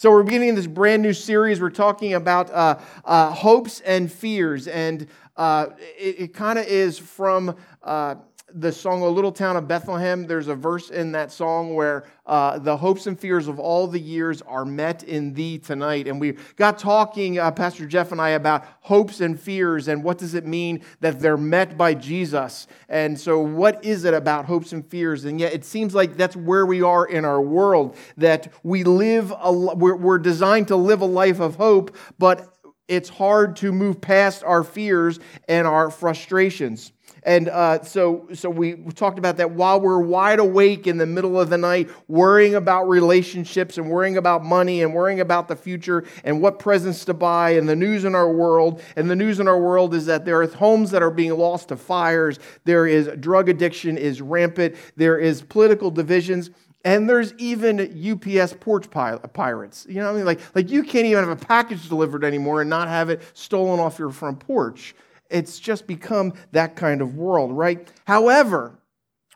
[0.00, 1.60] So, we're beginning this brand new series.
[1.60, 4.68] We're talking about uh, uh, hopes and fears.
[4.68, 8.14] And uh, it, it kind of is from uh,
[8.54, 12.58] the song "O Little Town of Bethlehem." There's a verse in that song where uh,
[12.58, 16.06] the hopes and fears of all the years are met in Thee tonight.
[16.06, 20.18] And we got talking, uh, Pastor Jeff and I, about hopes and fears and what
[20.18, 22.66] does it mean that they're met by Jesus.
[22.88, 25.24] And so, what is it about hopes and fears?
[25.24, 27.96] And yet, it seems like that's where we are in our world.
[28.16, 32.54] That we live, a, we're, we're designed to live a life of hope, but
[32.88, 36.92] it's hard to move past our fears and our frustrations.
[37.22, 41.38] And uh, so, so we talked about that while we're wide awake in the middle
[41.38, 46.04] of the night, worrying about relationships and worrying about money and worrying about the future
[46.24, 48.82] and what presents to buy and the news in our world.
[48.96, 51.68] And the news in our world is that there are homes that are being lost
[51.68, 52.38] to fires.
[52.64, 54.76] There is drug addiction is rampant.
[54.96, 56.50] There is political divisions.
[56.84, 59.86] And there's even UPS porch pirates.
[59.88, 60.24] You know what I mean?
[60.24, 63.80] Like, like you can't even have a package delivered anymore and not have it stolen
[63.80, 64.94] off your front porch.
[65.30, 67.90] It's just become that kind of world, right?
[68.06, 68.78] However,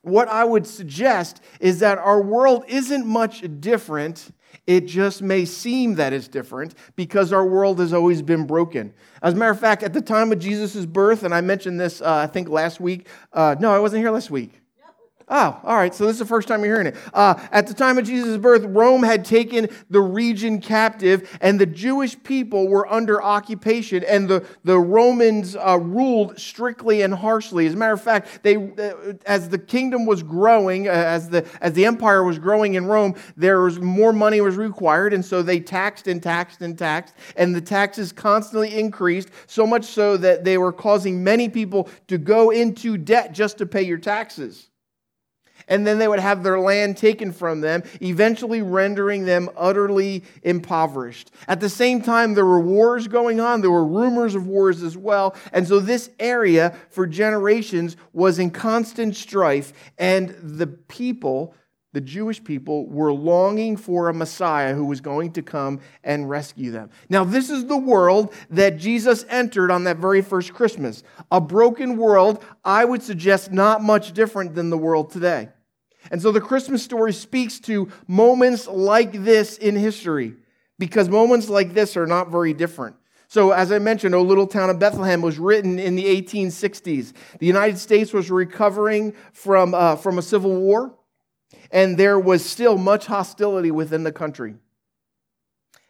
[0.03, 4.33] what I would suggest is that our world isn't much different.
[4.67, 8.93] It just may seem that it's different because our world has always been broken.
[9.23, 12.01] As a matter of fact, at the time of Jesus' birth, and I mentioned this,
[12.01, 13.07] uh, I think last week.
[13.33, 14.62] Uh, no, I wasn't here last week.
[15.29, 15.95] Oh, all right.
[15.95, 16.97] So this is the first time you're hearing it.
[17.15, 21.67] Uh, at the time of Jesus' birth, Rome had taken the region captive, and the
[21.67, 27.67] Jewish people were under occupation, and the, the Romans uh, ruled strictly and harshly.
[27.67, 31.47] As a matter of fact, they, uh, as the kingdom was growing, uh, as, the,
[31.61, 35.43] as the empire was growing in Rome, there was more money was required, and so
[35.43, 40.45] they taxed and taxed and taxed, and the taxes constantly increased, so much so that
[40.45, 44.69] they were causing many people to go into debt just to pay your taxes
[45.69, 51.31] and then they would have their land taken from them, eventually rendering them utterly impoverished.
[51.49, 54.97] At the same time, there were wars going on, there were rumors of wars as
[54.97, 61.55] well, and so this area for generations was in constant strife, and the people
[61.93, 66.71] the Jewish people were longing for a Messiah who was going to come and rescue
[66.71, 66.91] them.
[67.11, 71.03] Now, this is the world that Jesus entered on that very first Christmas.
[71.31, 75.51] A broken world, I would suggest, not much different than the world today.
[76.11, 80.35] And so the Christmas story speaks to moments like this in history
[80.79, 82.97] because moments like this are not very different.
[83.29, 87.15] So, as I mentioned, O Little Town of Bethlehem was written in the 1860s.
[87.39, 90.95] The United States was recovering from, uh, from a civil war
[91.71, 94.57] and there was still much hostility within the country.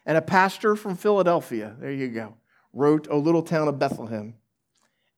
[0.05, 2.35] And a pastor from Philadelphia, there you go,
[2.73, 4.35] wrote O Little Town of Bethlehem.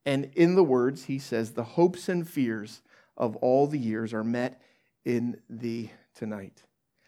[0.06, 2.82] And in the words, he says, The hopes and fears
[3.18, 4.62] of all the years are met
[5.04, 6.64] in thee tonight.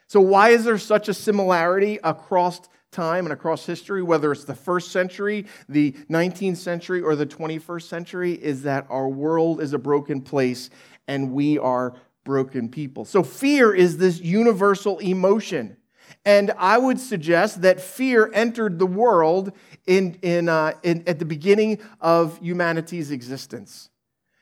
[0.08, 2.62] So, why is there such a similarity across
[2.92, 7.84] time and across history, whether it's the first century, the 19th century, or the 21st
[7.84, 8.32] century?
[8.34, 10.70] Is that our world is a broken place
[11.08, 11.96] and we are
[12.28, 13.06] broken people.
[13.06, 15.78] So fear is this universal emotion.
[16.26, 19.54] And I would suggest that fear entered the world
[19.86, 23.90] in, in, uh, in, at the beginning of humanity's existence.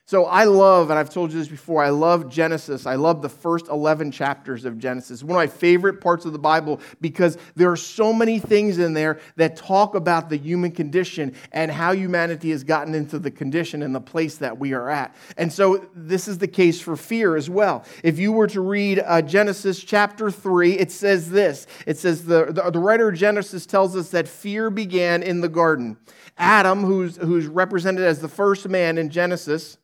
[0.08, 2.86] So I love, and I've told you this before, I love Genesis.
[2.86, 5.24] I love the first 11 chapters of Genesis.
[5.24, 8.94] One of my favorite parts of the Bible because there are so many things in
[8.94, 13.82] there that talk about the human condition and how humanity has gotten into the condition
[13.82, 15.16] and the place that we are at.
[15.38, 17.84] And so this is the case for fear as well.
[18.04, 22.46] If you were to read uh, Genesis chapter 3, it says this it says, the,
[22.52, 25.98] the, the writer of Genesis tells us that fear began in the garden.
[26.38, 29.80] Adam, who's, who's represented as the first man in Genesis,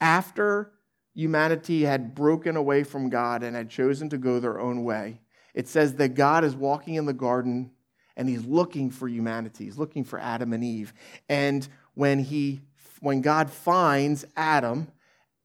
[0.00, 0.72] after
[1.14, 5.20] humanity had broken away from God and had chosen to go their own way,
[5.54, 7.72] it says that God is walking in the garden
[8.16, 9.64] and he's looking for humanity.
[9.64, 10.92] He's looking for Adam and Eve.
[11.28, 12.62] And when he
[13.00, 14.88] when God finds Adam,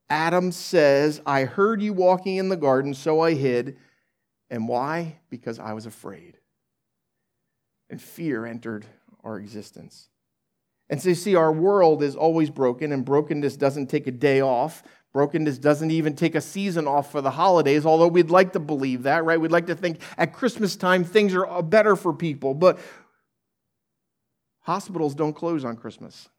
[0.09, 3.77] Adam says, "I heard you walking in the garden, so I hid."
[4.49, 5.19] And why?
[5.29, 6.37] Because I was afraid.
[7.90, 8.85] And fear entered
[9.23, 10.09] our existence.
[10.90, 14.41] And so you see, our world is always broken, and brokenness doesn't take a day
[14.41, 14.84] off.
[15.14, 19.03] Brokenness doesn't even take a season off for the holidays, although we'd like to believe
[19.03, 19.40] that, right?
[19.40, 22.53] We'd like to think at Christmas time things are uh, better for people.
[22.53, 22.79] But
[24.61, 26.29] hospitals don't close on Christmas.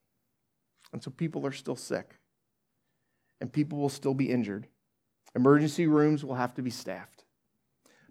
[0.92, 2.18] And so people are still sick,
[3.40, 4.68] and people will still be injured.
[5.34, 7.24] Emergency rooms will have to be staffed.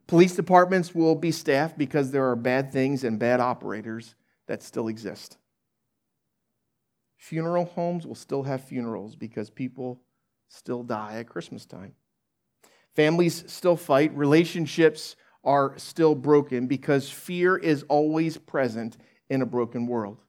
[0.07, 4.15] Police departments will be staffed because there are bad things and bad operators
[4.47, 5.37] that still exist.
[7.25, 9.99] Funeral homes will still have funerals because people
[10.47, 11.95] still die at Christmas time.
[12.95, 14.15] Families still fight.
[14.15, 20.21] Relationships are still broken because fear is always present in a broken world.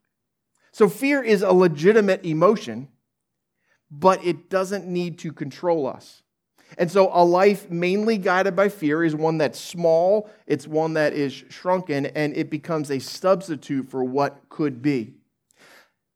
[0.72, 2.88] So, fear is a legitimate emotion,
[3.90, 6.22] but it doesn't need to control us.
[6.78, 11.12] And so, a life mainly guided by fear is one that's small, it's one that
[11.12, 15.15] is shrunken, and it becomes a substitute for what could be.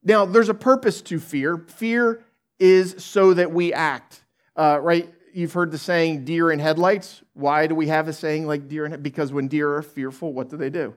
[0.03, 1.57] Now, there's a purpose to fear.
[1.57, 2.23] Fear
[2.59, 4.23] is so that we act,
[4.57, 5.13] uh, right?
[5.33, 7.23] You've heard the saying deer in headlights.
[7.35, 10.49] Why do we have a saying like deer in Because when deer are fearful, what
[10.49, 10.95] do they do?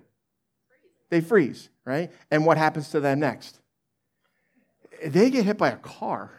[1.09, 2.11] They freeze, right?
[2.31, 3.59] And what happens to them next?
[5.05, 6.31] They get hit by a car,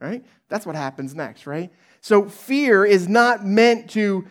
[0.00, 0.24] right?
[0.48, 1.72] That's what happens next, right?
[2.00, 4.26] So fear is not meant to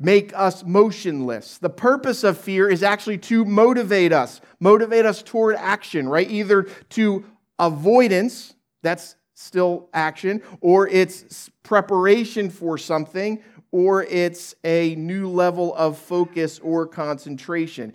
[0.00, 1.58] make us motionless.
[1.58, 6.28] The purpose of fear is actually to motivate us, motivate us toward action, right?
[6.28, 7.24] Either to
[7.58, 13.42] avoidance, that's still action, or it's preparation for something,
[13.72, 17.92] or it's a new level of focus or concentration.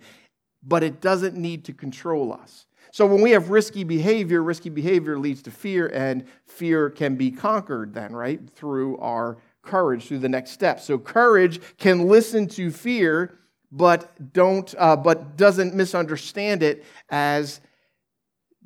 [0.62, 2.66] But it doesn't need to control us.
[2.92, 7.32] So when we have risky behavior, risky behavior leads to fear, and fear can be
[7.32, 8.40] conquered then, right?
[8.50, 10.80] Through our courage, through the next step.
[10.80, 13.38] So courage can listen to fear,
[13.72, 17.60] but don't, uh, but doesn't misunderstand it as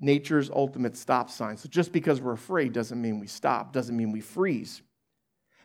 [0.00, 1.56] nature's ultimate stop sign.
[1.56, 4.82] So just because we're afraid doesn't mean we stop, doesn't mean we freeze.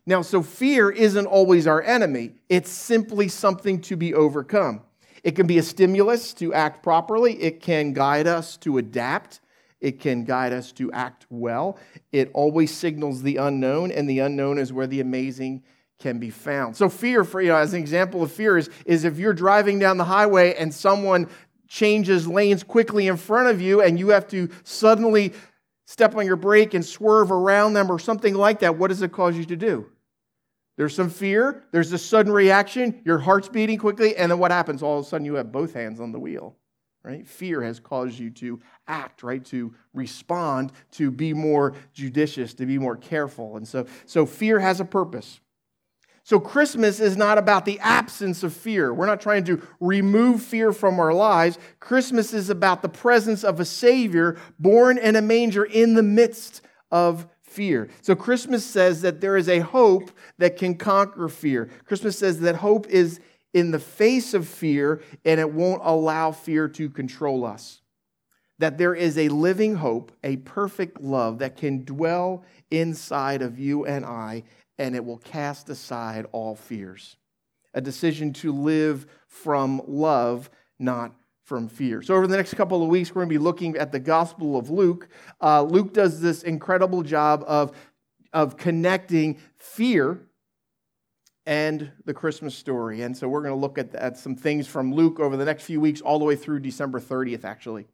[0.05, 4.81] Now, so fear isn't always our enemy, it's simply something to be overcome.
[5.23, 9.39] It can be a stimulus to act properly, it can guide us to adapt.
[9.81, 11.77] It can guide us to act well.
[12.11, 15.63] It always signals the unknown, and the unknown is where the amazing
[15.99, 16.75] can be found.
[16.75, 19.79] So, fear, for you know, as an example of fear, is, is if you're driving
[19.79, 21.29] down the highway and someone
[21.67, 25.33] changes lanes quickly in front of you and you have to suddenly
[25.85, 29.11] step on your brake and swerve around them or something like that, what does it
[29.11, 29.85] cause you to do?
[30.77, 34.83] There's some fear, there's a sudden reaction, your heart's beating quickly, and then what happens?
[34.83, 36.57] All of a sudden, you have both hands on the wheel,
[37.05, 37.27] right?
[37.27, 39.45] Fear has caused you to act, right?
[39.45, 43.57] To respond, to be more judicious, to be more careful.
[43.57, 45.39] And so, so fear has a purpose.
[46.23, 48.91] So, Christmas is not about the absence of fear.
[48.91, 51.59] We're not trying to remove fear from our lives.
[51.79, 56.61] Christmas is about the presence of a Savior born in a manger in the midst
[56.89, 57.89] of fear.
[58.01, 60.09] So, Christmas says that there is a hope
[60.39, 61.69] that can conquer fear.
[61.85, 63.19] Christmas says that hope is
[63.55, 67.79] in the face of fear and it won't allow fear to control us.
[68.59, 73.85] That there is a living hope, a perfect love that can dwell inside of you
[73.85, 74.43] and I
[74.77, 77.15] and it will cast aside all fears.
[77.73, 81.13] A decision to live from love, not
[81.43, 82.01] from fear.
[82.01, 84.57] So, over the next couple of weeks, we're going to be looking at the Gospel
[84.57, 85.07] of Luke.
[85.41, 87.71] Uh, Luke does this incredible job of,
[88.33, 90.19] of connecting fear
[91.45, 93.01] and the Christmas story.
[93.01, 95.63] And so, we're going to look at, at some things from Luke over the next
[95.63, 97.87] few weeks, all the way through December 30th, actually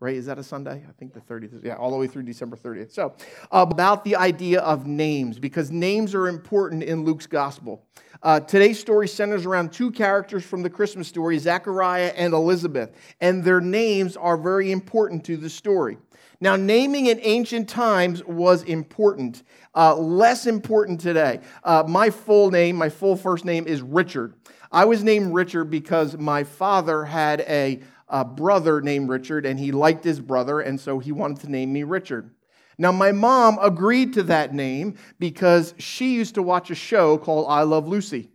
[0.00, 0.16] right?
[0.16, 0.84] Is that a Sunday?
[0.88, 1.64] I think the 30th.
[1.64, 2.92] Yeah, all the way through December 30th.
[2.92, 3.14] So,
[3.50, 7.86] about the idea of names, because names are important in Luke's gospel.
[8.22, 13.44] Uh, today's story centers around two characters from the Christmas story, Zechariah and Elizabeth, and
[13.44, 15.98] their names are very important to the story.
[16.40, 19.42] Now, naming in ancient times was important,
[19.74, 21.40] uh, less important today.
[21.64, 24.34] Uh, my full name, my full first name is Richard.
[24.70, 29.72] I was named Richard because my father had a a brother named Richard, and he
[29.72, 32.30] liked his brother, and so he wanted to name me Richard.
[32.78, 37.46] Now, my mom agreed to that name because she used to watch a show called
[37.48, 38.30] I Love Lucy.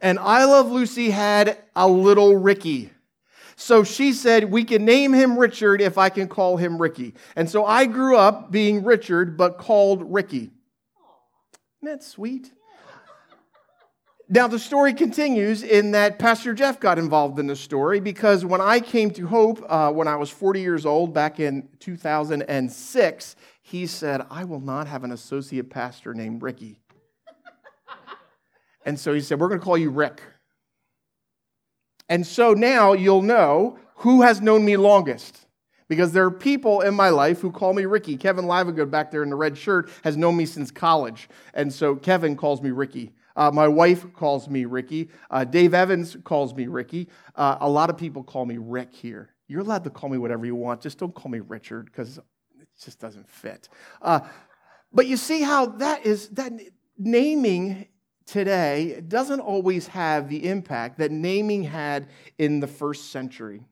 [0.00, 2.92] and I Love Lucy had a little Ricky.
[3.60, 7.14] So she said, We can name him Richard if I can call him Ricky.
[7.34, 10.52] And so I grew up being Richard, but called Ricky.
[11.82, 12.52] Isn't that sweet?
[14.28, 18.60] Now, the story continues in that Pastor Jeff got involved in the story because when
[18.60, 23.86] I came to Hope uh, when I was 40 years old back in 2006, he
[23.86, 26.78] said, I will not have an associate pastor named Ricky.
[28.84, 30.22] and so he said, We're going to call you Rick.
[32.08, 35.46] And so now you'll know who has known me longest.
[35.88, 38.18] Because there are people in my life who call me Ricky.
[38.18, 41.30] Kevin Livegood back there in the red shirt has known me since college.
[41.54, 43.12] And so Kevin calls me Ricky.
[43.34, 45.08] Uh, my wife calls me Ricky.
[45.30, 47.08] Uh, Dave Evans calls me Ricky.
[47.34, 49.30] Uh, a lot of people call me Rick here.
[49.46, 50.82] You're allowed to call me whatever you want.
[50.82, 53.68] Just don't call me Richard because it just doesn't fit.
[54.02, 54.20] Uh,
[54.92, 56.52] but you see how that is that
[56.98, 57.86] naming
[58.28, 62.08] today doesn't always have the impact that naming had
[62.38, 63.62] in the first century.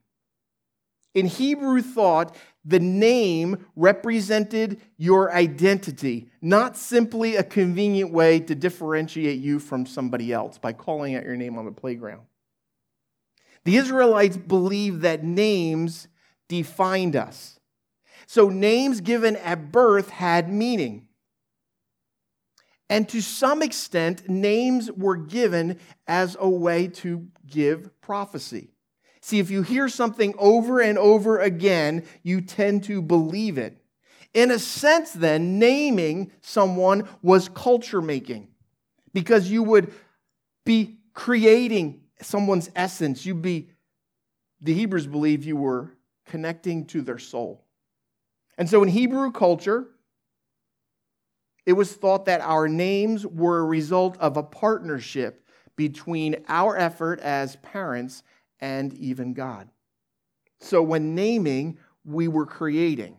[1.13, 9.39] In Hebrew thought, the name represented your identity, not simply a convenient way to differentiate
[9.39, 12.21] you from somebody else by calling out your name on the playground.
[13.63, 16.07] The Israelites believed that names
[16.47, 17.59] defined us.
[18.27, 21.06] So, names given at birth had meaning.
[22.89, 28.71] And to some extent, names were given as a way to give prophecy.
[29.21, 33.77] See, if you hear something over and over again, you tend to believe it.
[34.33, 38.47] In a sense, then, naming someone was culture making
[39.13, 39.93] because you would
[40.65, 43.25] be creating someone's essence.
[43.25, 43.69] You'd be,
[44.61, 47.65] the Hebrews believe you were connecting to their soul.
[48.57, 49.87] And so in Hebrew culture,
[51.67, 55.45] it was thought that our names were a result of a partnership
[55.75, 58.23] between our effort as parents
[58.61, 59.67] and even God.
[60.61, 63.17] So when naming, we were creating.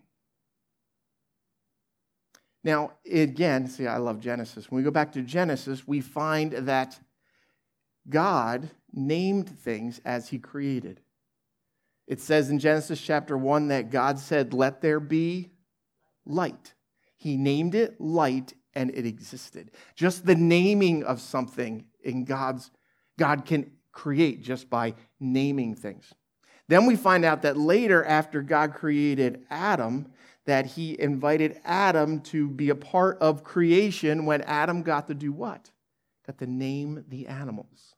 [2.64, 4.70] Now, again, see, I love Genesis.
[4.70, 6.98] When we go back to Genesis, we find that
[8.08, 11.02] God named things as he created.
[12.06, 15.50] It says in Genesis chapter 1 that God said, Let there be
[16.24, 16.72] light.
[17.18, 19.72] He named it light and it existed.
[19.94, 22.70] Just the naming of something in God's
[23.18, 26.14] God can create just by naming things.
[26.68, 30.12] Then we find out that later, after God created Adam,
[30.44, 35.32] that he invited Adam to be a part of creation when Adam got to do
[35.32, 35.70] what?
[36.26, 37.94] Got to name the animals.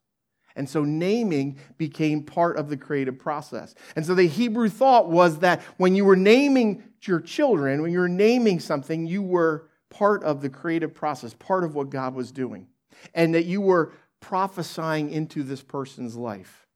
[0.56, 3.74] And so naming became part of the creative process.
[3.96, 8.00] And so the Hebrew thought was that when you were naming your children, when you
[8.00, 12.32] were naming something, you were part of the creative process, part of what God was
[12.32, 12.66] doing.
[13.14, 16.66] And that you were prophesying into this person's life.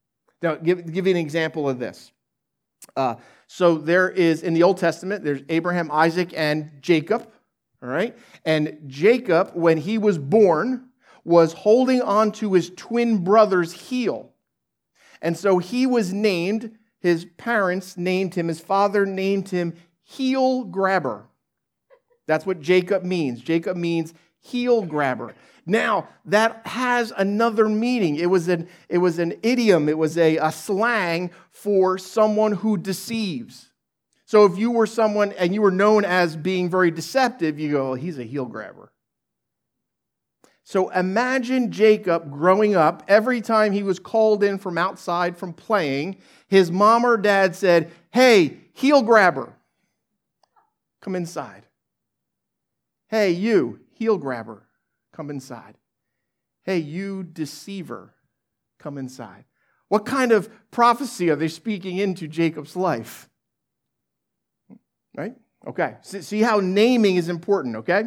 [0.41, 2.11] Now, give, give you an example of this.
[2.95, 3.15] Uh,
[3.47, 7.31] so there is in the Old Testament, there's Abraham, Isaac, and Jacob.
[7.81, 8.17] All right.
[8.45, 10.89] And Jacob, when he was born,
[11.25, 14.31] was holding on to his twin brother's heel.
[15.21, 21.27] And so he was named, his parents named him, his father named him heel grabber.
[22.27, 23.41] That's what Jacob means.
[23.41, 25.35] Jacob means heel grabber.
[25.65, 28.17] Now, that has another meaning.
[28.17, 32.77] It was an, it was an idiom, it was a, a slang for someone who
[32.77, 33.71] deceives.
[34.27, 37.95] So if you were someone and you were known as being very deceptive, you go,
[37.95, 38.91] he's a heel grabber.
[40.65, 46.17] So imagine Jacob growing up, every time he was called in from outside from playing,
[46.47, 49.53] his mom or dad said, Hey, heel grabber,
[51.01, 51.67] come inside.
[53.09, 54.63] Hey, you, heel grabber,
[55.13, 55.75] come inside.
[56.63, 58.15] Hey, you deceiver,
[58.79, 59.45] come inside.
[59.87, 63.29] What kind of prophecy are they speaking into Jacob's life?
[65.15, 65.35] Right?
[65.67, 65.97] Okay.
[66.01, 68.05] See how naming is important, okay?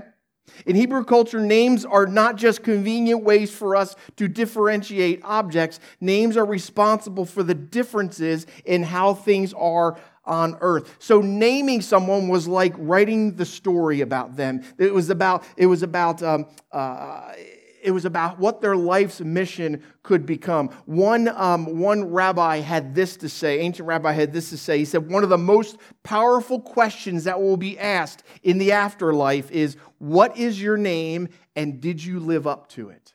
[0.66, 5.80] In Hebrew culture, names are not just convenient ways for us to differentiate objects.
[6.00, 10.94] Names are responsible for the differences in how things are on earth.
[10.98, 14.62] So naming someone was like writing the story about them.
[14.76, 17.32] It was about it was about um, uh,
[17.82, 20.68] it was about what their life's mission could become.
[20.86, 24.78] One, um, one rabbi had this to say, ancient rabbi had this to say.
[24.78, 29.50] He said, One of the most powerful questions that will be asked in the afterlife
[29.50, 33.14] is, What is your name and did you live up to it?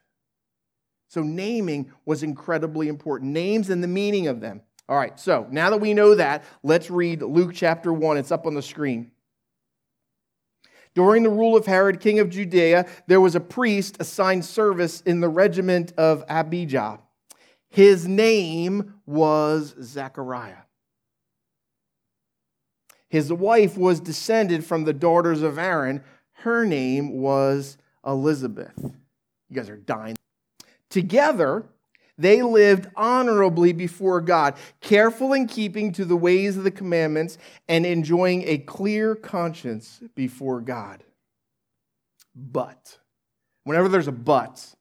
[1.08, 3.32] So, naming was incredibly important.
[3.32, 4.62] Names and the meaning of them.
[4.90, 8.18] All right, so now that we know that, let's read Luke chapter 1.
[8.18, 9.13] It's up on the screen.
[10.96, 15.22] During the rule of Herod, king of Judea, there was a priest assigned service in
[15.22, 17.00] the regiment of Abijah.
[17.70, 20.64] His name was Zechariah.
[23.10, 26.04] His wife was descended from the daughters of Aaron.
[26.34, 28.74] Her name was Elizabeth.
[28.78, 30.18] You guys are dying.
[30.90, 31.66] Together,
[32.18, 37.86] they lived honorably before God, careful in keeping to the ways of the commandments and
[37.86, 41.04] enjoying a clear conscience before God.
[42.36, 43.00] But,
[43.64, 44.76] whenever there's a but,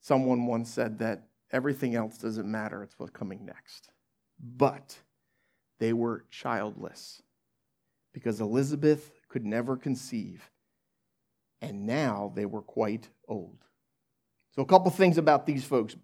[0.00, 3.90] someone once said that everything else doesn't matter, it's what's coming next.
[4.38, 4.96] But
[5.78, 7.22] they were childless
[8.12, 10.50] because Elizabeth could never conceive,
[11.60, 13.58] and now they were quite old.
[14.54, 15.96] So, a couple things about these folks.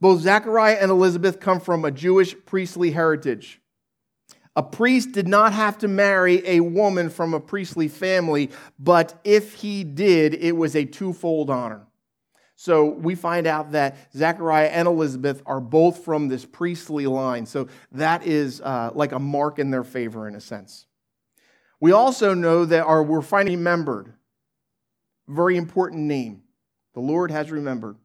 [0.00, 3.60] Both Zechariah and Elizabeth come from a Jewish priestly heritage.
[4.56, 9.54] A priest did not have to marry a woman from a priestly family, but if
[9.54, 11.86] he did, it was a twofold honor.
[12.56, 17.46] So we find out that Zechariah and Elizabeth are both from this priestly line.
[17.46, 20.86] So that is uh, like a mark in their favor in a sense.
[21.80, 24.12] We also know that our, we're finally remembered.
[25.26, 26.42] Very important name.
[26.92, 27.96] The Lord has remembered.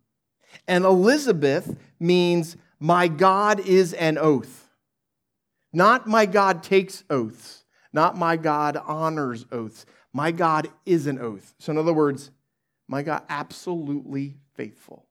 [0.67, 4.69] And Elizabeth means, my God is an oath.
[5.73, 9.85] Not my God takes oaths, not my God honors oaths.
[10.13, 11.53] My God is an oath.
[11.59, 12.31] So, in other words,
[12.87, 15.05] my God absolutely faithful.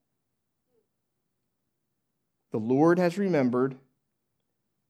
[2.51, 3.75] The Lord has remembered,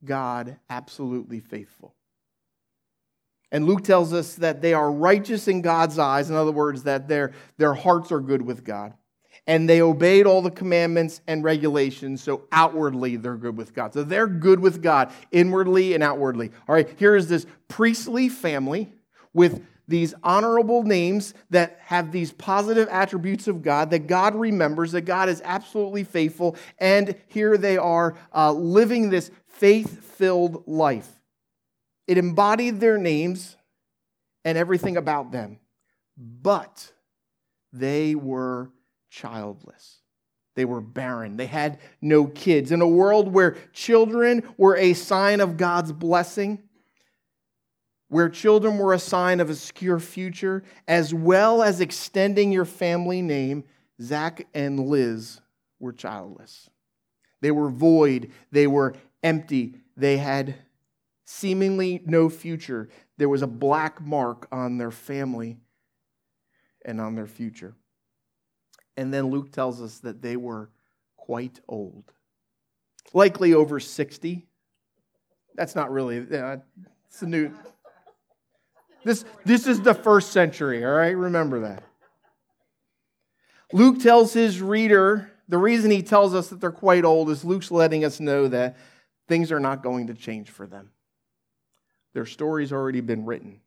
[0.05, 1.95] God absolutely faithful.
[3.51, 6.29] And Luke tells us that they are righteous in God's eyes.
[6.29, 8.93] In other words, that their, their hearts are good with God.
[9.47, 13.93] And they obeyed all the commandments and regulations, so outwardly they're good with God.
[13.93, 16.51] So they're good with God, inwardly and outwardly.
[16.67, 18.91] All right, here is this priestly family
[19.33, 25.01] with these honorable names that have these positive attributes of God, that God remembers, that
[25.01, 31.09] God is absolutely faithful, and here they are uh, living this faith filled life.
[32.07, 33.57] It embodied their names
[34.43, 35.59] and everything about them,
[36.17, 36.91] but
[37.71, 38.71] they were
[39.15, 39.99] childless.
[40.55, 41.37] They were barren.
[41.37, 42.71] They had no kids.
[42.71, 46.63] In a world where children were a sign of God's blessing,
[48.09, 53.21] where children were a sign of a secure future, as well as extending your family
[53.21, 53.63] name,
[54.01, 55.41] Zach and Liz
[55.79, 56.69] were childless.
[57.41, 60.55] They were void, they were empty, they had
[61.25, 62.89] seemingly no future.
[63.17, 65.57] There was a black mark on their family
[66.85, 67.75] and on their future.
[68.97, 70.69] And then Luke tells us that they were
[71.17, 72.11] quite old,
[73.13, 74.45] likely over 60.
[75.55, 76.57] That's not really, uh,
[77.07, 77.51] it's a new.
[79.03, 81.15] This, this is the first century, all right?
[81.15, 81.83] Remember that.
[83.71, 87.71] Luke tells his reader, the reason he tells us that they're quite old is Luke's
[87.71, 88.77] letting us know that
[89.27, 90.91] things are not going to change for them.
[92.13, 93.59] Their story's already been written.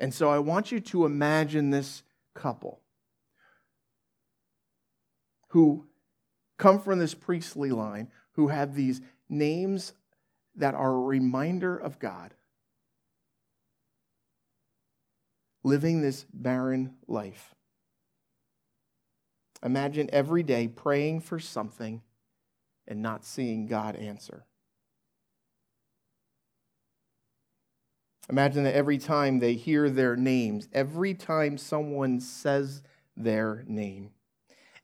[0.00, 2.02] And so I want you to imagine this
[2.34, 2.80] couple
[5.48, 5.86] who
[6.56, 9.92] come from this priestly line, who have these names
[10.54, 12.34] that are a reminder of God,
[15.62, 17.54] living this barren life.
[19.62, 22.02] Imagine every day praying for something
[22.86, 24.44] and not seeing God answer.
[28.30, 32.82] Imagine that every time they hear their names, every time someone says
[33.16, 34.10] their name,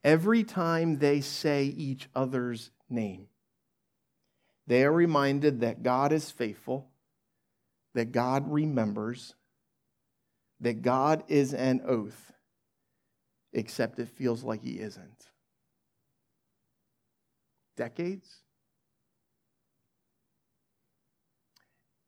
[0.03, 3.29] every time they say each other's name,
[4.67, 6.89] they are reminded that God is faithful,
[7.93, 9.35] that God remembers,
[10.61, 12.33] that God is an oath,
[13.53, 15.29] except it feels like He isn't.
[17.77, 18.44] Decades?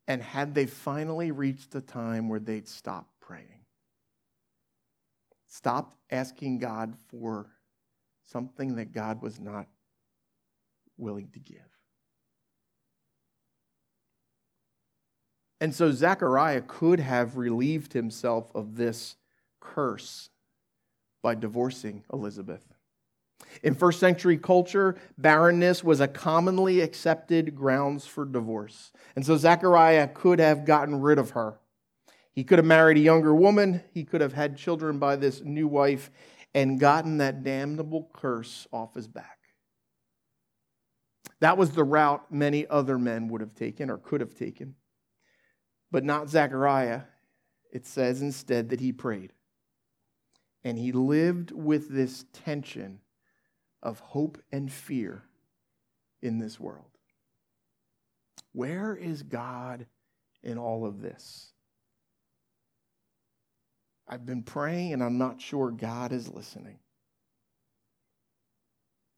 [0.07, 3.65] And had they finally reached a time where they'd stop praying,
[5.47, 7.47] stopped asking God for
[8.25, 9.67] something that God was not
[10.97, 11.59] willing to give.
[15.59, 19.15] And so Zechariah could have relieved himself of this
[19.59, 20.29] curse
[21.23, 22.76] by divorcing Elizabeth.
[23.63, 28.91] In first century culture, barrenness was a commonly accepted grounds for divorce.
[29.15, 31.59] And so Zechariah could have gotten rid of her.
[32.33, 35.67] He could have married a younger woman, he could have had children by this new
[35.67, 36.11] wife,
[36.53, 39.39] and gotten that damnable curse off his back.
[41.39, 44.75] That was the route many other men would have taken or could have taken.
[45.91, 47.01] But not Zechariah.
[47.71, 49.33] It says instead that he prayed.
[50.63, 52.99] And he lived with this tension
[53.87, 55.23] of hope and fear
[56.21, 56.91] in this world.
[58.51, 59.85] Where is God
[60.43, 61.53] in all of this?
[64.05, 66.79] I've been praying and I'm not sure God is listening.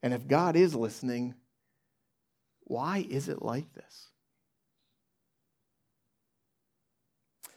[0.04, 1.34] And if God is listening,
[2.62, 4.10] why is it like this?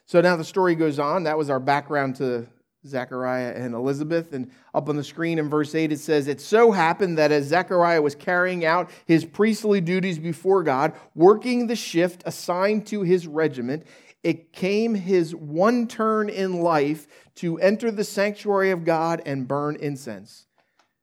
[0.07, 1.25] So now the story goes on.
[1.25, 2.47] That was our background to
[2.87, 4.33] Zechariah and Elizabeth.
[4.33, 7.47] And up on the screen in verse 8, it says, It so happened that as
[7.47, 13.27] Zechariah was carrying out his priestly duties before God, working the shift assigned to his
[13.27, 13.87] regiment,
[14.23, 19.77] it came his one turn in life to enter the sanctuary of God and burn
[19.77, 20.47] incense.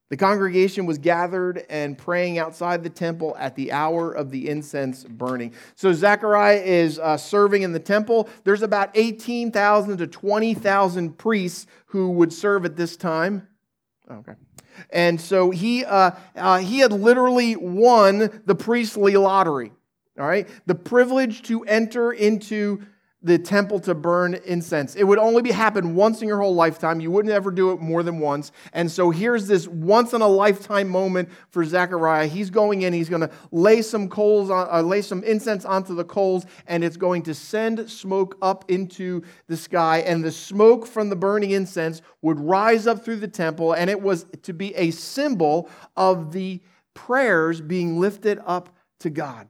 [0.10, 5.04] The congregation was gathered and praying outside the temple at the hour of the incense
[5.04, 5.54] burning.
[5.76, 8.28] So Zechariah is uh, serving in the temple.
[8.44, 13.48] There's about 18,000 to 20,000 priests who would serve at this time.
[14.10, 14.34] Okay.
[14.90, 19.72] And so he, uh, uh, he had literally won the priestly lottery.
[20.20, 20.48] All right.
[20.66, 22.82] The privilege to enter into
[23.22, 24.96] the temple to burn incense.
[24.96, 27.02] It would only be happen once in your whole lifetime.
[27.02, 28.54] You wouldn't ever do it more than once.
[28.72, 32.28] And so here's this once in a lifetime moment for Zechariah.
[32.28, 35.96] He's going in, he's going to lay some coals on, uh, lay some incense onto
[35.96, 40.00] the coals, and it's going to send smoke up into the sky.
[40.00, 44.02] And the smoke from the burning incense would rise up through the temple, and it
[44.02, 46.62] was to be a symbol of the
[46.94, 49.50] prayers being lifted up to God.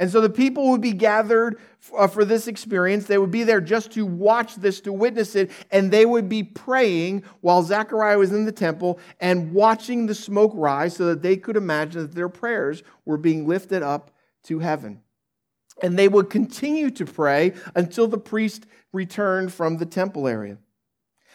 [0.00, 1.60] And so the people would be gathered
[1.94, 3.04] uh, for this experience.
[3.04, 6.42] They would be there just to watch this, to witness it, and they would be
[6.42, 11.36] praying while Zechariah was in the temple and watching the smoke rise so that they
[11.36, 14.10] could imagine that their prayers were being lifted up
[14.44, 15.02] to heaven.
[15.82, 20.56] And they would continue to pray until the priest returned from the temple area.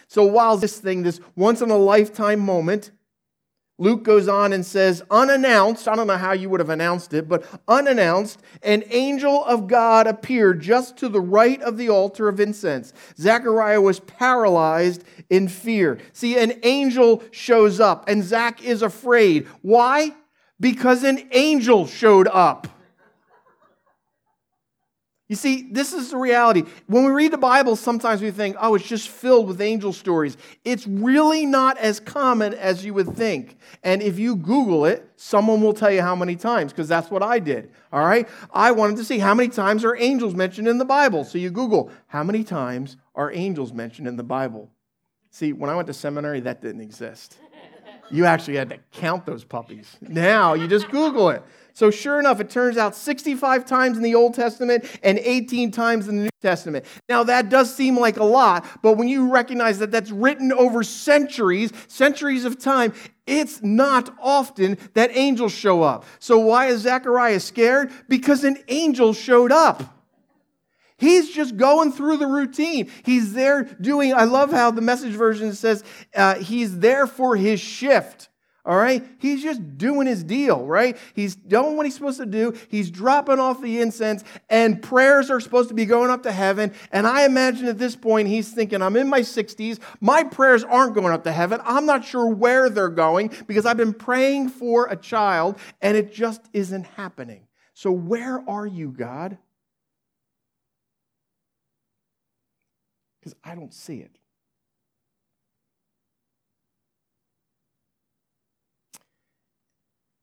[0.08, 2.90] So while this thing, this once in a lifetime moment,
[3.78, 7.28] Luke goes on and says, unannounced, I don't know how you would have announced it,
[7.28, 12.40] but unannounced, an angel of God appeared just to the right of the altar of
[12.40, 12.94] incense.
[13.18, 16.00] Zechariah was paralyzed in fear.
[16.14, 19.46] See, an angel shows up, and Zach is afraid.
[19.62, 20.14] Why?
[20.58, 22.68] Because an angel showed up.
[25.28, 26.64] You see, this is the reality.
[26.86, 30.38] When we read the Bible, sometimes we think, oh, it's just filled with angel stories.
[30.64, 33.58] It's really not as common as you would think.
[33.84, 37.24] And if you Google it, someone will tell you how many times, because that's what
[37.24, 37.72] I did.
[37.92, 38.28] All right?
[38.54, 41.24] I wanted to see how many times are angels mentioned in the Bible.
[41.24, 44.70] So you Google, how many times are angels mentioned in the Bible?
[45.32, 47.40] See, when I went to seminary, that didn't exist.
[48.12, 49.98] You actually had to count those puppies.
[50.02, 51.42] Now you just Google it.
[51.76, 56.08] So, sure enough, it turns out 65 times in the Old Testament and 18 times
[56.08, 56.86] in the New Testament.
[57.10, 60.84] Now, that does seem like a lot, but when you recognize that that's written over
[60.84, 62.94] centuries, centuries of time,
[63.28, 66.06] it's not often that angels show up.
[66.20, 67.92] So, why is Zechariah scared?
[68.08, 69.84] Because an angel showed up.
[70.96, 72.90] He's just going through the routine.
[73.04, 75.84] He's there doing, I love how the message version says
[76.16, 78.30] uh, he's there for his shift.
[78.66, 79.06] All right?
[79.20, 80.98] He's just doing his deal, right?
[81.14, 82.54] He's doing what he's supposed to do.
[82.68, 86.74] He's dropping off the incense, and prayers are supposed to be going up to heaven.
[86.92, 89.80] And I imagine at this point, he's thinking, I'm in my 60s.
[90.02, 91.62] My prayers aren't going up to heaven.
[91.64, 96.12] I'm not sure where they're going because I've been praying for a child, and it
[96.12, 97.48] just isn't happening.
[97.76, 99.38] So, where are you, God?
[103.20, 104.18] Because I don't see it.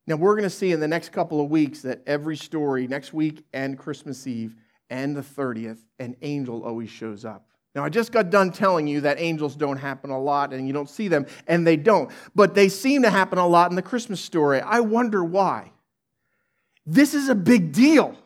[0.07, 3.13] Now, we're going to see in the next couple of weeks that every story, next
[3.13, 4.57] week and Christmas Eve
[4.91, 7.47] and the 30th, an angel always shows up.
[7.75, 10.73] Now, I just got done telling you that angels don't happen a lot and you
[10.73, 12.11] don't see them, and they don't.
[12.35, 14.61] But they seem to happen a lot in the Christmas story.
[14.61, 15.73] I wonder why.
[16.85, 18.17] This is a big deal.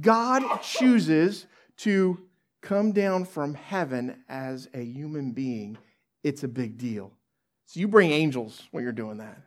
[0.00, 1.46] God chooses
[1.78, 2.18] to
[2.62, 5.76] come down from heaven as a human being.
[6.24, 7.12] It's a big deal.
[7.66, 9.38] So you bring angels when you're doing that.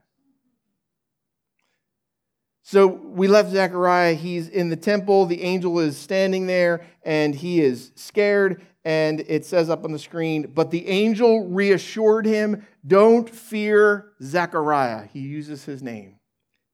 [2.69, 4.15] So we left Zechariah.
[4.15, 5.25] He's in the temple.
[5.25, 8.61] The angel is standing there and he is scared.
[8.83, 15.07] And it says up on the screen, but the angel reassured him, Don't fear Zechariah.
[15.13, 16.19] He uses his name.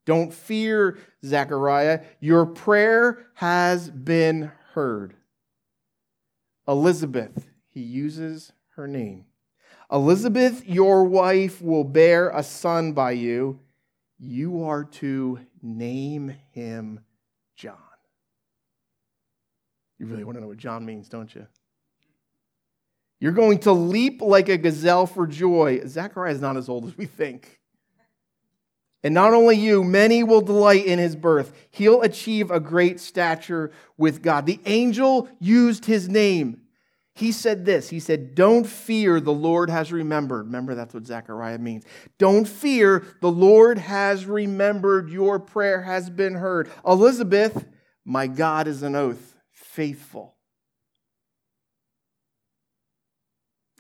[0.08, 2.02] Don't fear Zechariah.
[2.20, 5.14] Your prayer has been heard.
[6.68, 9.26] Elizabeth, he uses her name.
[9.92, 13.60] Elizabeth, your wife, will bear a son by you.
[14.26, 17.02] You are to Name him
[17.58, 17.76] John.
[20.00, 21.46] You really want to know what John means, don't you?
[23.20, 25.82] You're going to leap like a gazelle for joy.
[25.86, 27.60] Zechariah is not as old as we think.
[29.04, 31.54] And not only you, many will delight in his birth.
[31.70, 34.46] He'll achieve a great stature with God.
[34.46, 36.62] The angel used his name
[37.16, 40.48] he said this He said, Don't fear, the Lord has remembered.
[40.48, 41.86] Remember, that's what Zechariah means.
[42.18, 45.10] Don't fear, the Lord has remembered.
[45.10, 46.72] Your prayer has been heard.
[46.86, 47.66] Elizabeth,
[48.04, 50.36] my God is an oath, faithful.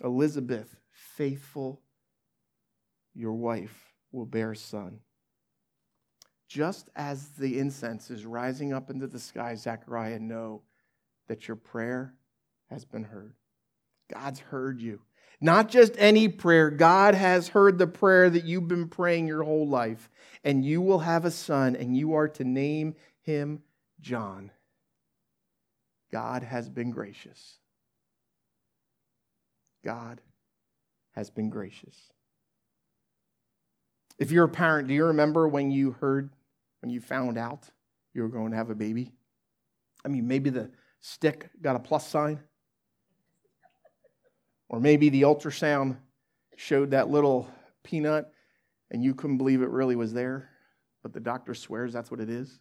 [0.03, 1.81] Elizabeth, faithful,
[3.15, 4.99] your wife will bear a son.
[6.47, 10.61] Just as the incense is rising up into the sky, Zechariah, know
[11.27, 12.13] that your prayer
[12.73, 13.33] has been heard.
[14.11, 14.99] God's heard you.
[15.39, 16.69] Not just any prayer.
[16.71, 20.09] God has heard the prayer that you've been praying your whole life.
[20.43, 23.61] And you will have a son, and you are to name him
[24.01, 24.51] John.
[26.11, 27.57] God has been gracious.
[29.85, 30.21] God
[31.11, 31.97] has been gracious.
[34.17, 36.31] If you're a parent, do you remember when you heard,
[36.81, 37.69] when you found out
[38.13, 39.11] you were going to have a baby?
[40.05, 42.39] I mean, maybe the stick got a plus sign,
[44.73, 45.97] or maybe the ultrasound
[46.55, 47.47] showed that little
[47.83, 48.33] peanut
[48.89, 50.49] and you couldn't believe it really was there,
[51.03, 52.59] but the doctor swears that's what it is.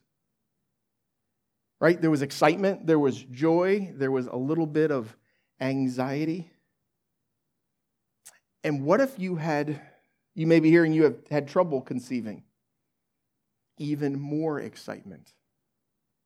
[1.80, 1.98] Right?
[1.98, 5.16] There was excitement, there was joy, there was a little bit of
[5.58, 6.50] anxiety.
[8.62, 9.80] And what if you had,
[10.34, 12.42] you may be hearing you have had trouble conceiving?
[13.78, 15.32] Even more excitement,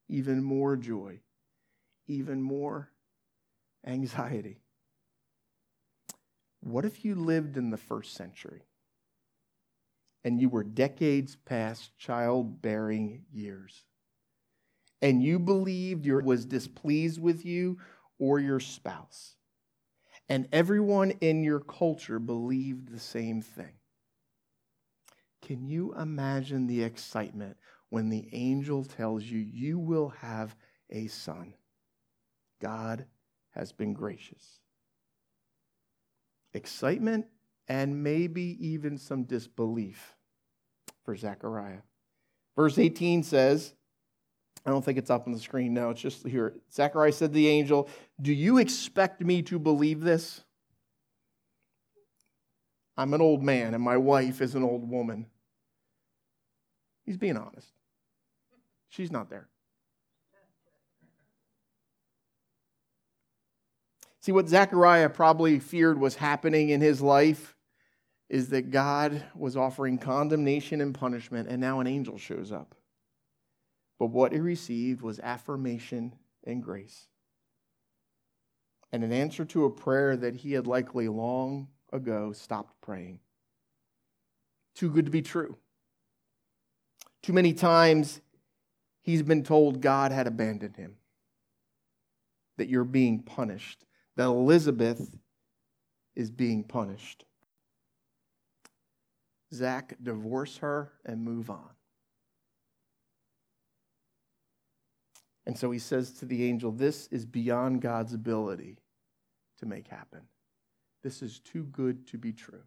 [0.09, 1.21] even more joy,
[2.07, 2.91] even more
[3.85, 4.59] anxiety.
[6.61, 8.63] What if you lived in the first century
[10.23, 13.85] and you were decades past childbearing years
[15.01, 17.77] and you believed you was displeased with you
[18.19, 19.37] or your spouse?
[20.29, 23.73] and everyone in your culture believed the same thing.
[25.41, 27.57] Can you imagine the excitement
[27.89, 30.55] when the angel tells you you will have
[30.89, 31.53] a son?
[32.61, 33.05] God
[33.51, 34.59] has been gracious.
[36.57, 37.27] Excitement
[37.67, 40.15] and maybe even some disbelief
[41.05, 41.81] for Zechariah.
[42.55, 43.73] Verse 18 says,
[44.65, 45.91] I don't think it's up on the screen now.
[45.91, 46.55] It's just here.
[46.73, 47.87] Zechariah said to the angel,
[48.21, 50.43] Do you expect me to believe this?
[52.97, 55.27] I'm an old man and my wife is an old woman.
[57.05, 57.71] He's being honest.
[58.89, 59.47] She's not there.
[64.27, 67.55] See, what Zechariah probably feared was happening in his life
[68.27, 72.75] is that God was offering condemnation and punishment, and now an angel shows up.
[73.97, 76.13] But what he received was affirmation
[76.43, 77.07] and grace.
[78.91, 83.21] And an answer to a prayer that he had likely long ago stopped praying.
[84.75, 85.55] Too good to be true.
[87.23, 88.19] Too many times
[88.99, 90.97] he's been told God had abandoned him,
[92.57, 93.85] that you're being punished,
[94.17, 95.15] that Elizabeth
[96.15, 97.23] is being punished.
[99.53, 101.69] Zach, divorce her and move on.
[105.45, 108.79] And so he says to the angel, This is beyond God's ability
[109.59, 110.21] to make happen.
[111.03, 112.63] This is too good to be true.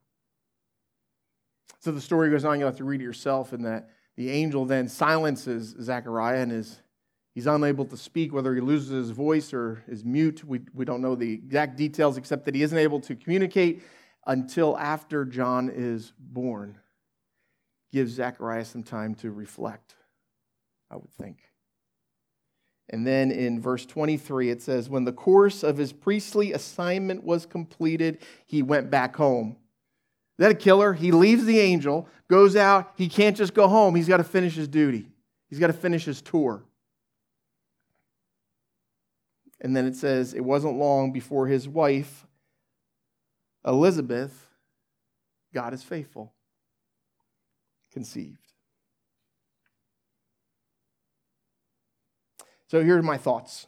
[1.80, 4.64] So the story goes on, you'll have to read it yourself, and that the angel
[4.64, 6.80] then silences Zechariah and is
[7.34, 10.44] he's unable to speak, whether he loses his voice or is mute.
[10.44, 13.82] We, we don't know the exact details, except that he isn't able to communicate
[14.26, 16.78] until after John is born.
[17.92, 19.96] Gives Zechariah some time to reflect,
[20.90, 21.38] I would think.
[22.90, 27.46] And then in verse 23, it says, When the course of his priestly assignment was
[27.46, 29.56] completed, he went back home.
[30.38, 30.92] Is that a killer?
[30.92, 32.92] He leaves the angel, goes out.
[32.96, 33.94] He can't just go home.
[33.94, 35.06] He's got to finish his duty,
[35.48, 36.64] he's got to finish his tour.
[39.60, 42.26] And then it says, It wasn't long before his wife,
[43.66, 44.48] Elizabeth,
[45.52, 46.32] God is faithful,
[47.92, 48.38] conceived.
[52.68, 53.66] So here are my thoughts.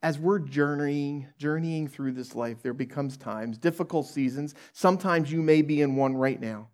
[0.00, 4.54] As we're journeying, journeying through this life, there becomes times, difficult seasons.
[4.72, 6.68] Sometimes you may be in one right now.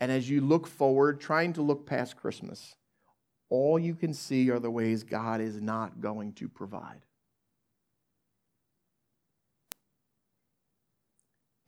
[0.00, 2.74] And as you look forward, trying to look past Christmas,
[3.48, 7.02] all you can see are the ways God is not going to provide.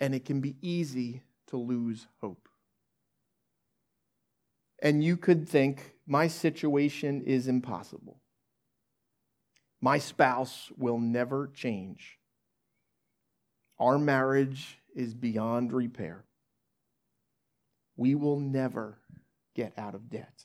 [0.00, 2.48] And it can be easy to lose hope.
[4.82, 8.20] And you could think, my situation is impossible.
[9.80, 12.18] My spouse will never change.
[13.78, 16.24] Our marriage is beyond repair.
[17.96, 18.98] We will never
[19.54, 20.44] get out of debt.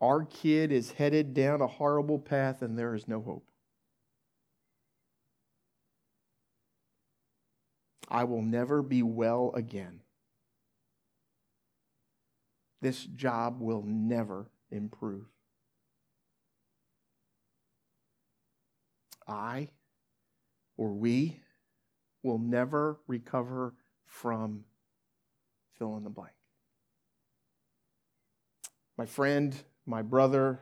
[0.00, 3.46] Our kid is headed down a horrible path and there is no hope.
[8.08, 10.00] I will never be well again.
[12.80, 15.26] This job will never improve.
[19.28, 19.68] I
[20.76, 21.40] or we
[22.24, 24.64] will never recover from
[25.78, 26.34] fill in the blank.
[28.96, 29.54] My friend,
[29.86, 30.60] my brother,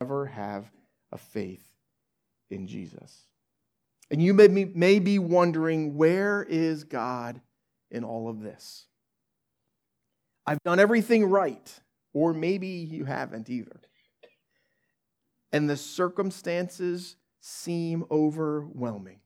[0.00, 0.70] never have
[1.12, 1.64] a faith
[2.50, 3.24] in Jesus.
[4.10, 7.40] And you may be, may be wondering, where is God
[7.90, 8.86] in all of this?
[10.46, 11.80] I've done everything right,
[12.14, 13.80] or maybe you haven't either.
[15.52, 19.20] And the circumstances seem overwhelming.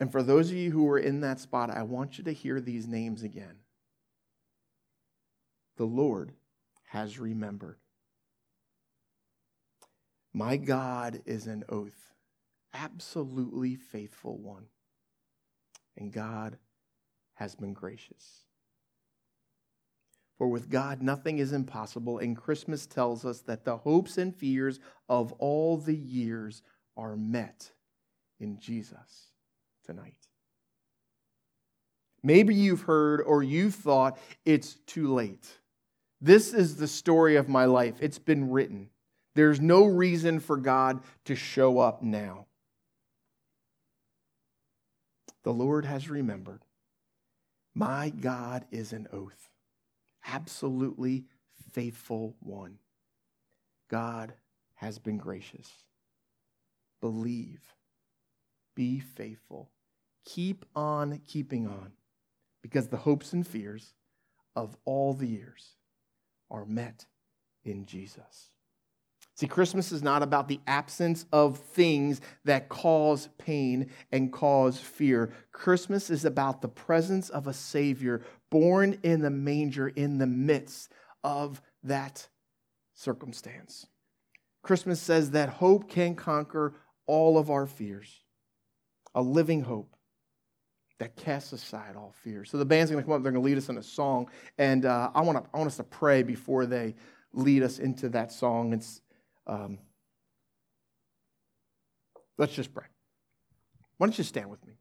[0.00, 2.60] And for those of you who are in that spot, I want you to hear
[2.60, 3.56] these names again.
[5.76, 6.32] The Lord
[6.88, 7.78] has remembered.
[10.32, 12.12] My God is an oath,
[12.72, 14.66] absolutely faithful one.
[15.96, 16.58] And God
[17.34, 18.44] has been gracious.
[20.38, 24.80] For with God, nothing is impossible, and Christmas tells us that the hopes and fears
[25.08, 26.62] of all the years
[26.96, 27.72] are met
[28.40, 29.31] in Jesus
[29.84, 30.16] tonight.
[32.22, 35.48] Maybe you've heard or you've thought it's too late.
[36.20, 37.96] This is the story of my life.
[38.00, 38.90] It's been written.
[39.34, 42.46] There's no reason for God to show up now.
[45.42, 46.62] The Lord has remembered.
[47.74, 49.48] My God is an oath,
[50.26, 51.24] absolutely
[51.72, 52.78] faithful one.
[53.88, 54.34] God
[54.74, 55.68] has been gracious.
[57.00, 57.60] Believe,
[58.74, 59.70] be faithful,
[60.24, 61.92] keep on keeping on,
[62.62, 63.94] because the hopes and fears
[64.54, 65.76] of all the years
[66.50, 67.06] are met
[67.64, 68.50] in Jesus.
[69.34, 75.32] See, Christmas is not about the absence of things that cause pain and cause fear.
[75.52, 80.92] Christmas is about the presence of a Savior born in the manger in the midst
[81.24, 82.28] of that
[82.94, 83.86] circumstance.
[84.62, 86.74] Christmas says that hope can conquer
[87.06, 88.21] all of our fears,
[89.14, 89.94] a living hope
[90.98, 92.44] that casts aside all fear.
[92.44, 94.28] So the band's going to come up, they're going to lead us in a song,
[94.58, 96.94] and uh, I, want to, I want us to pray before they
[97.32, 98.72] lead us into that song.
[98.72, 99.00] It's
[99.46, 99.78] um,
[102.38, 102.84] let's just pray.
[103.98, 104.74] Why don't you stand with me?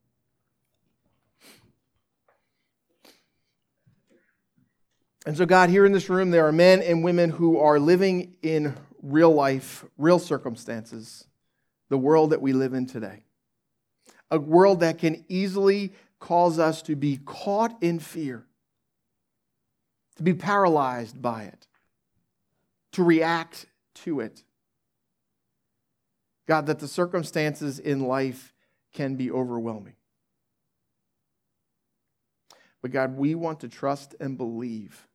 [5.25, 8.33] And so, God, here in this room, there are men and women who are living
[8.41, 11.27] in real life, real circumstances,
[11.89, 13.23] the world that we live in today.
[14.31, 18.45] A world that can easily cause us to be caught in fear,
[20.15, 21.67] to be paralyzed by it,
[22.93, 23.65] to react
[23.95, 24.43] to it.
[26.47, 28.53] God, that the circumstances in life
[28.93, 29.95] can be overwhelming.
[32.81, 35.07] But God, we want to trust and believe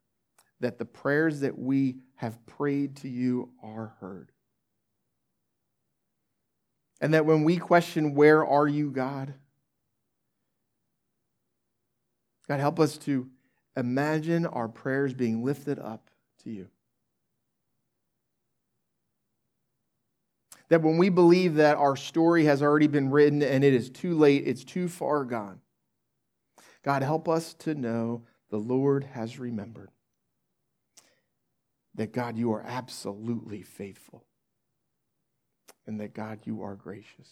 [0.61, 4.33] that the prayers that we have prayed to you are heard.
[7.00, 9.35] And that when we question, Where are you, God?
[12.48, 13.28] God, help us to
[13.76, 16.11] imagine our prayers being lifted up
[16.44, 16.68] to you.
[20.68, 24.16] that when we believe that our story has already been written and it is too
[24.16, 25.61] late, it's too far gone,
[26.82, 29.90] God, help us to know the Lord has remembered.
[31.94, 34.24] That God, you are absolutely faithful.
[35.87, 37.31] And that God, you are gracious.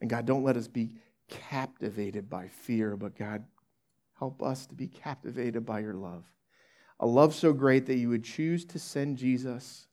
[0.00, 0.90] And God, don't let us be
[1.28, 3.44] captivated by fear, but God,
[4.18, 6.24] help us to be captivated by your love
[7.00, 9.86] a love so great that you would choose to send Jesus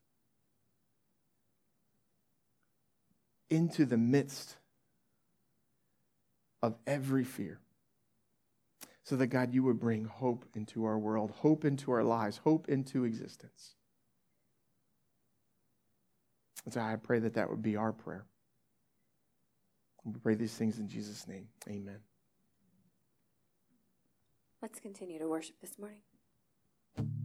[3.50, 4.58] into the midst
[6.62, 7.60] of every fear.
[9.04, 12.68] So that, God, you would bring hope into our world, hope into our lives, hope
[12.68, 13.77] into existence.
[16.67, 18.25] And so I pray that that would be our prayer.
[20.03, 21.47] We pray these things in Jesus' name.
[21.69, 21.99] Amen.
[24.62, 26.01] Let's continue to worship this morning.